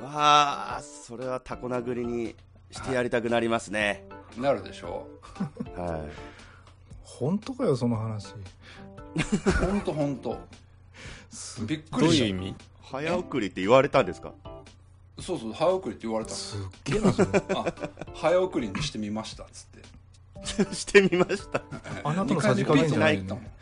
[0.00, 2.36] わあそれはタコ殴りに
[2.70, 4.04] してやりたくなりますね。
[4.38, 5.08] なるでしょ
[5.76, 6.06] は
[7.02, 8.32] 本当かよその話。
[9.60, 10.38] ほんとほんと
[11.66, 12.24] びっくどうりした。
[12.26, 12.48] いう意味？
[12.50, 12.54] い
[12.90, 14.32] 早送りって言われたんですか？
[15.18, 16.30] そうそう早送りって言われた。
[16.32, 17.28] のすっげえなそれ。
[17.54, 17.64] あ
[18.14, 19.80] 早送りにしてみましたっつって。
[20.74, 21.62] してみました。
[22.02, 23.52] あなたのさじ加減じゃないよね。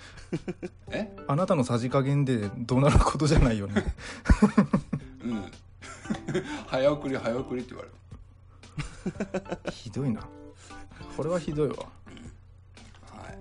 [0.91, 1.17] え？
[1.27, 3.85] あなたのさじ加減でどうなることじゃないよね。
[5.25, 5.45] うん。
[6.69, 10.23] 早送り早送りって言われるひどいな。
[11.17, 11.77] これはひどいわ。
[11.77, 13.39] はい。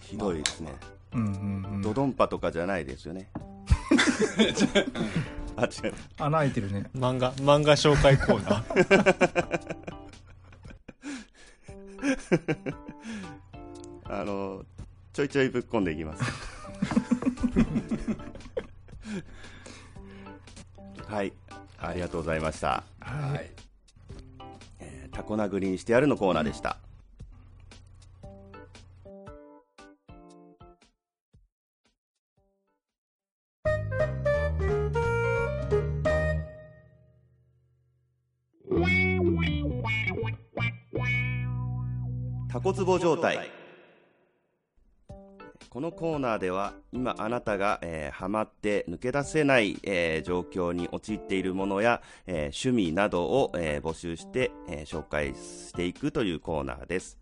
[0.00, 0.74] ひどいですね。
[1.14, 1.82] うんうんうん。
[1.82, 3.30] ドドンパとかじゃないですよね
[5.56, 5.94] あ違う。
[6.18, 6.90] 穴開いてるね。
[6.94, 9.76] 漫画漫画紹介コーナー。
[14.08, 14.64] あの
[15.12, 16.22] ちょいちょいぶっ込んでいきます。
[21.06, 21.32] はい。
[21.78, 23.50] ありがとうございました、はい。
[24.80, 26.78] えータコ殴りにしてやるのコーナーでした、
[42.56, 43.50] タコツボ状態。
[45.68, 57.18] このコーナーでは今あなたが、えーハマって抜け出せない、えー状況に陥っているものや、えー趣味などを、えー募集して、えー紹介していくというコーナーです。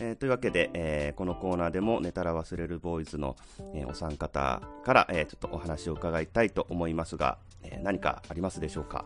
[0.00, 3.36] えーというわけで、えーこのコーナーでも寝たら忘れるボーイズの、
[3.72, 9.04] えーお三方から、えーちょっとお話を伺いたいと思いますが、えー何かありますでしょうか？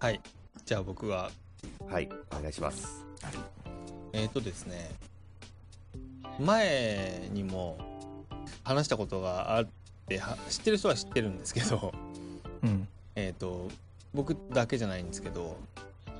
[0.00, 0.20] はい。
[0.66, 1.30] じゃあ僕は。
[1.88, 3.06] はい、お願いします。
[4.16, 4.90] えーとですね
[6.38, 7.76] 前にも
[8.62, 9.68] 話したことがあっ
[10.08, 11.92] ては知ってる人は知ってるんですけど
[12.62, 12.88] うん。
[13.16, 13.68] えっと
[14.14, 15.56] 僕だけじゃないんですけど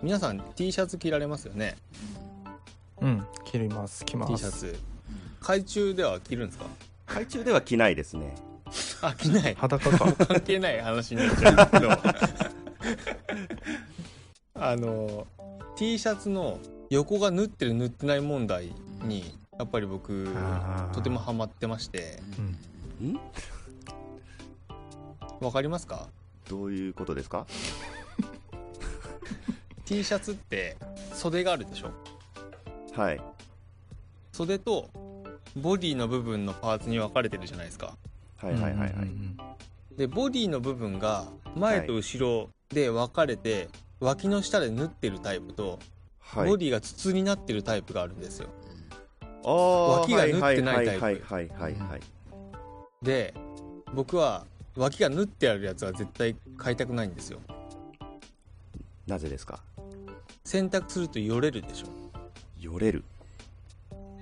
[0.03, 1.77] 皆さん T シャツ着られますよね？
[3.01, 4.33] うん切ります着ます。
[4.33, 4.79] T シャツ。
[5.41, 6.67] 海中では着るんですか？
[7.07, 8.35] 海中では着ないですね。
[9.03, 9.55] あ着ない。
[9.55, 10.13] 裸か。
[10.27, 11.91] 関係ない話になっちゃうんですけど。
[14.67, 15.27] あの
[15.77, 16.59] T シャツの
[16.95, 18.73] 横が縫ってる縫ってない問題
[19.03, 20.29] にやっぱり僕
[20.93, 22.21] とてもハマってまして。
[23.01, 23.09] うん。
[23.15, 23.21] ん？
[25.41, 26.07] わかりますか？
[26.49, 27.47] どういうことですか？
[29.85, 30.77] T シャツって
[31.13, 31.91] 袖があるでしょ？
[32.97, 33.21] はい。
[34.33, 34.89] 袖と
[35.57, 37.97] ボディの部分のパーツに分かれてるじゃないですか。
[38.37, 38.91] はいはいはいはい。
[38.93, 39.37] うん。
[39.97, 41.25] でボディの部分が
[41.57, 43.69] 前と後ろで分かれて、
[43.99, 45.81] 脇の下で縫ってるタイプと、
[46.25, 46.49] はい。
[46.49, 48.49] ボディが筒になってるタイプがあるんですよ。
[49.45, 51.05] あー脇が縫ってないタイプ。
[51.05, 52.01] はいはいはいはいはいはい。
[53.03, 53.35] で
[53.93, 54.47] 僕は
[54.77, 57.41] 脇が縫ってあるやつは絶対買いたくないんですよ。
[59.07, 59.61] なぜですか？
[60.45, 61.87] 洗濯するとよれるでしょ。
[62.59, 63.05] よれる。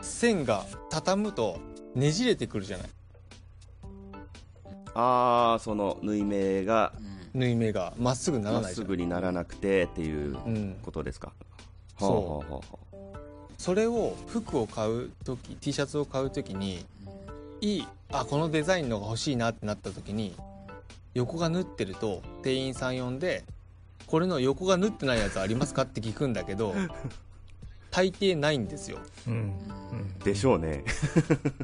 [0.00, 1.58] 線が畳むと
[1.94, 2.90] ねじれてくるじゃない。
[4.94, 6.92] ああ、その縫い目が
[7.32, 8.84] 縫い目がまっすぐならまっないじゃん。
[8.84, 11.51] すぐにならなくてっていううんことですか、そう
[11.98, 13.18] はあはあはあはあ
[13.58, 16.84] それを服を買う時 T シャツを買う時に
[17.60, 20.34] いいあこのデザインのが欲しいなってなった時に
[21.14, 23.44] 横が縫ってると店員さん呼んで
[24.08, 26.74] 「これの横が縫ってないやつありますか?」って聞くんだけど
[27.92, 28.98] 大抵ないんですよ。
[29.28, 29.34] うん。
[29.92, 30.82] うんでしょうね。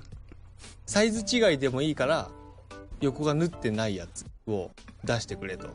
[0.86, 2.30] サイズ違いでもいいから
[3.00, 4.70] 横が縫ってないやつを
[5.04, 5.68] 出してくれと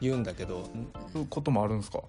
[0.00, 0.58] 言うんだけど。
[0.60, 2.00] んそういうこともあるんですか？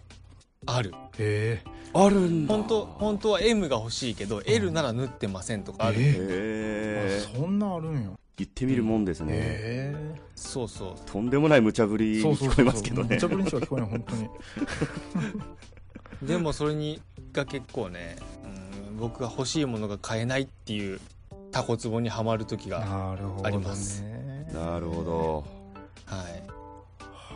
[0.65, 0.93] ある。
[1.17, 1.77] へえ。
[1.93, 2.53] あるんだ。
[2.53, 13.15] 本当本当は M が欲しいけど L なら縫ってませんとかある、えへえそんなあるんや言ってみるもんですね、へそうそうとんでもない無茶ぶりえに聞こえますけどね。
[13.15, 14.29] 無茶ぶりにしか聞こえない本当に。
[16.27, 17.01] でもそれに
[17.33, 18.17] が結構ね、
[18.91, 20.99] うん、僕が欲しいものが買えないっていう
[21.51, 23.41] タコツボにはまる時がなるほどね。
[23.45, 24.03] あります。
[24.53, 25.45] なるほど。
[26.05, 26.43] はい。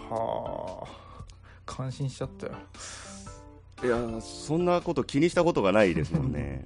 [0.10, 1.02] はあ。
[1.66, 2.54] 感心しちゃったよ
[3.84, 6.66] いやそんなこと気にしたことがないですもんね。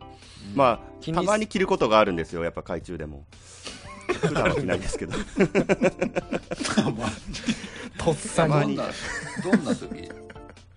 [0.54, 1.20] ま気にす。
[1.20, 3.26] あたまに着ることがあるんですよやっぱ海中でも。
[4.08, 5.14] 普段は着ないですけど。
[7.98, 8.76] とっさまに。
[8.76, 8.94] どんな
[9.44, 10.10] どんな時？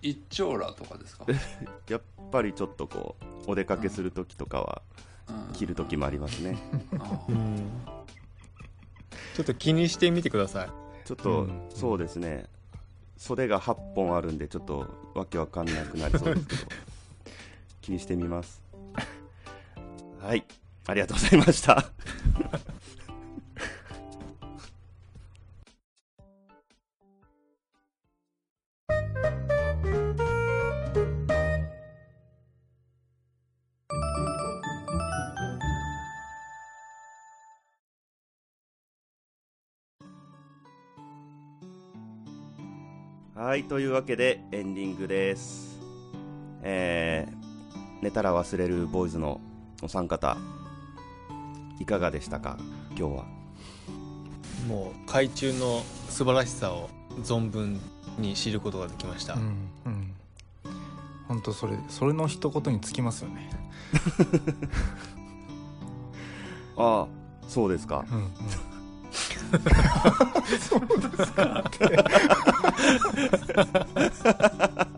[0.01, 1.25] 一丁羅とかですか、
[1.89, 3.17] やっぱりちょっとこ
[3.47, 4.81] うお出かけする時とかは
[5.27, 5.53] うん。
[5.53, 6.57] 着る時もありますね。
[6.97, 7.69] あうん。
[9.35, 10.69] ちょっと気にしてみてください。
[11.05, 11.69] ちょっと、うん。
[11.69, 12.45] そうですね
[13.19, 16.61] 袖が8本あるんでちょっとわけわかんなくなりそうですけど。
[17.81, 18.61] 気にしてみます。
[20.21, 20.45] はい。
[20.87, 21.91] ありがとうございました。
[43.39, 45.79] はいというわけでエンディングです。
[46.61, 47.33] えー、
[48.03, 49.39] 寝たら忘れるボーイズの
[49.81, 50.35] お三方
[51.79, 52.57] いかがでしたか？
[52.97, 53.25] 今日は。
[54.67, 56.89] もう海中の素晴らしさを
[57.23, 57.79] 存分
[58.17, 60.13] に知ることができました、うんうん。
[61.29, 63.49] 本当それそれの一言につきますよね。
[66.75, 67.07] ああ
[67.47, 68.03] そうですか。
[68.11, 68.31] うんうん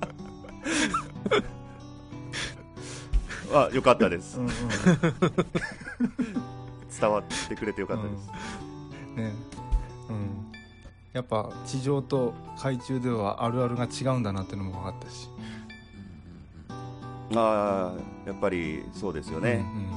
[3.53, 4.39] あよかったです。
[4.39, 4.51] うんうん。
[6.99, 8.27] 伝わってくれてよかったです、
[9.17, 9.33] ね。
[10.09, 10.51] うん。
[11.13, 15.29] やっぱ地上と海中ではあるあるが違うんだなっていうのも分かったし。
[17.35, 19.89] ああやっぱりそうですよね、うん。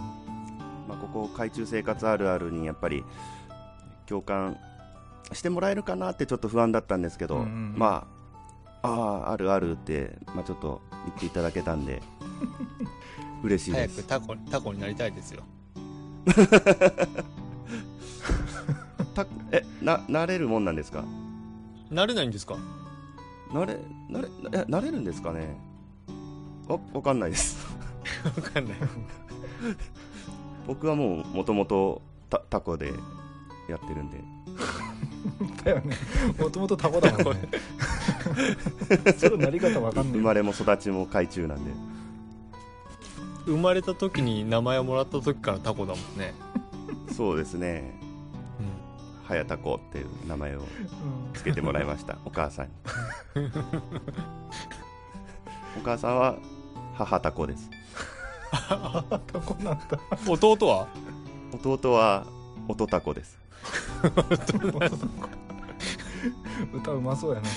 [0.89, 3.05] まあ、ここ海中生活あるあるにやっぱり
[4.07, 4.57] 共感
[5.35, 8.07] してもらえるかなってちょっと不安だったんですけど、うんうんま
[8.83, 8.91] ああ
[9.29, 12.03] ああるあるって、まあ、ちょっと言っていただけたんで
[13.43, 14.03] 嬉しいです。
[14.03, 15.43] 早くタコタコになりたいですよ。
[19.15, 21.05] たえななれるもんなんですか？
[21.91, 22.57] なれないんですか？
[23.53, 23.79] なれ
[24.11, 25.57] なれえなれるんですかね？
[26.69, 27.57] わわかんないです。
[28.25, 28.77] わかんない。
[30.67, 32.93] 僕はもうもともとタタコで
[33.69, 34.23] やってるんで
[35.65, 35.97] だよね。
[36.39, 37.49] もともとタコだもんね。
[39.17, 41.71] それなり方分かんない生まれも育ちも海中なんで。
[43.47, 46.33] 生まれた時に名前をもらった時からタコだもんね、
[47.15, 47.93] そうですね。
[48.61, 50.63] うはやたこっていう名前を
[51.35, 52.19] つけてもらいました。
[52.25, 52.73] お母さんに。
[55.79, 56.37] お母さんは
[56.95, 57.71] 母タコです。
[58.51, 59.03] タ
[59.41, 59.97] コなんだ。
[59.97, 60.01] ん、
[60.31, 60.89] 弟は？
[61.63, 62.27] 弟は
[62.69, 63.39] 音タコです
[66.73, 67.49] 歌うまそうやな。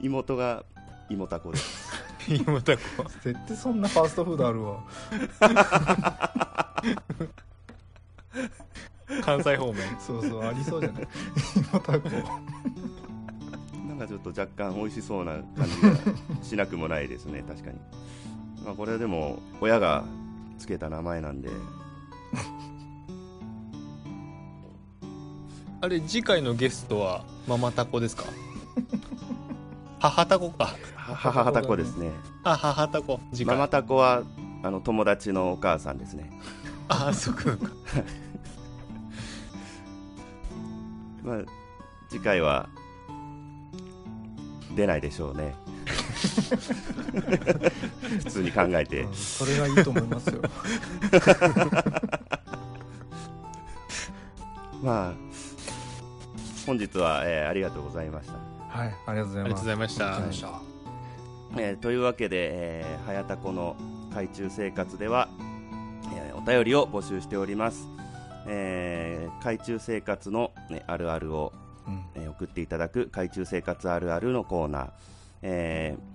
[0.00, 0.64] 妹が
[1.08, 1.58] 妹タコで。
[1.58, 1.90] す
[2.28, 2.82] 今タコ
[3.22, 4.84] 絶対そんなファーストフードあるわ。
[9.22, 9.76] 関西方面。
[10.00, 11.08] そうそうありそうじゃない？
[11.56, 12.08] 今タコ
[13.88, 15.90] なんかちょっと若干美味しそうな感じが
[16.44, 17.78] しなくもないですね確かに
[18.64, 20.04] まあこれはでも親が
[20.58, 21.48] つけた名前なんで。
[25.82, 28.24] あれ次回のゲストはママタコですか？
[29.98, 30.64] 母タコか。
[30.96, 32.10] は母タコですね。
[32.44, 33.18] あ母タコ。
[33.32, 33.54] 次回。
[33.56, 34.22] ママタコは
[34.62, 36.30] あの友達のお母さんですね。
[36.88, 37.70] あそっかそっか。
[41.22, 41.38] まあ
[42.10, 42.68] 次回は
[44.76, 45.54] 出ないでしょうね
[48.24, 49.00] 普通に考えて。
[49.02, 50.40] うんそれがいいと思いますよ。
[54.82, 55.14] まあ
[56.66, 58.34] 本日は、えーありがとうございました。
[58.68, 59.42] はいありがとうございます。
[59.42, 60.04] ありがとうございました。
[60.04, 61.62] ありがとうございました。
[61.62, 63.74] えーというわけで、えー、早田この
[64.14, 65.28] 海中生活では、
[66.14, 67.86] えーお便りを募集しております、
[68.46, 71.52] えー海中生活の、ね、あるあるを、
[71.86, 72.02] うん。
[72.14, 74.88] えー送っていただく海中生活あるあるのコーナー、
[75.42, 76.09] えー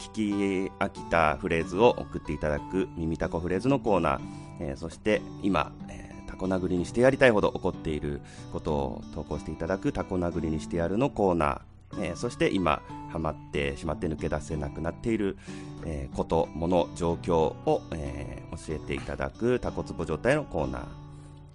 [0.00, 4.20] 聞き飽きたフレーズを送っていただく耳たこフレーズのコーナー、
[4.60, 8.22] えーそして今、えータコ殴りにしてやりたいほど怒っている
[8.52, 12.82] ことを投稿していただくタコ殴りにしてやるのコーナー、えーそして今
[13.12, 15.36] ハマってしまって抜け出せなくなっている、
[15.84, 20.80] えーこと、もの、状況を、えー教えていただくタコツボ状態のコーナ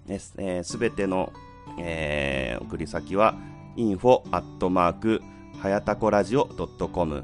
[0.05, 0.33] ーです。
[0.37, 1.33] えー、べ、ての、
[1.77, 3.35] えー送り先は
[3.75, 5.21] info アットマーク
[5.59, 7.23] はやたこラジオ .com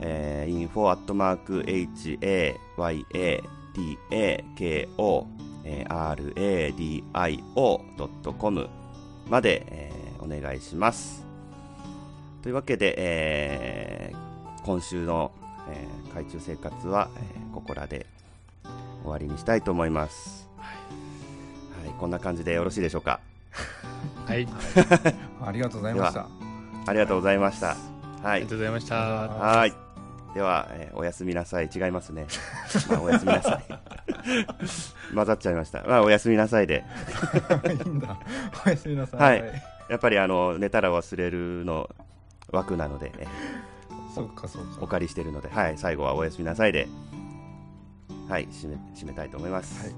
[0.00, 2.18] えー、info アットマーク hayatako
[5.64, 6.24] えー
[7.54, 8.68] radio.com
[9.28, 11.24] まで、えーお願いします。
[12.42, 14.16] というわけで、えー
[14.64, 15.30] 今週の、
[15.70, 18.06] えー海中生活は、えーここらで
[19.02, 20.48] 終わりにしたいと思います。
[20.58, 20.64] は
[21.88, 23.20] い、こんな感じでよろしいでしょうか？
[24.26, 24.46] はい
[25.44, 26.26] ありがとうございました
[26.86, 27.68] ありがとうございました。
[27.68, 27.76] はい
[28.24, 28.54] ありがと。
[28.56, 29.85] うございましたはい。
[30.36, 31.70] では、えーおやすみなさい。
[31.74, 32.26] 違いますね。
[32.90, 33.64] まあ、おやすみなさい。
[35.14, 35.82] 混ざっちゃいました。
[35.82, 36.84] まあ、おやすみなさいで。
[37.84, 38.18] いいんだ
[38.66, 41.88] おやすみなさいはいやっぱり、あの、寝たら忘れるの
[42.52, 43.26] 枠なので、え
[44.14, 46.86] そうかそうーおか借りしてるので、はい、最後はおやすみなさいで、
[48.28, 49.86] はい、締め、締めたいと思います。
[49.86, 49.94] はい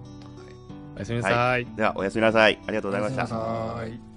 [0.94, 2.58] おやすみなさいでは、おやすみなさい。
[2.66, 3.22] ありがとうございました。
[3.22, 4.07] おやすみなさい